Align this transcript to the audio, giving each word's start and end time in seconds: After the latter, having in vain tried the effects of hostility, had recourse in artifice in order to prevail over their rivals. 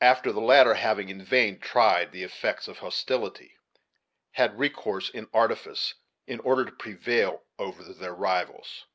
After 0.00 0.30
the 0.30 0.40
latter, 0.40 0.74
having 0.74 1.08
in 1.08 1.24
vain 1.24 1.58
tried 1.58 2.12
the 2.12 2.22
effects 2.22 2.68
of 2.68 2.78
hostility, 2.78 3.56
had 4.30 4.60
recourse 4.60 5.10
in 5.10 5.26
artifice 5.34 5.94
in 6.24 6.38
order 6.38 6.64
to 6.64 6.70
prevail 6.70 7.42
over 7.58 7.82
their 7.82 8.14
rivals. 8.14 8.86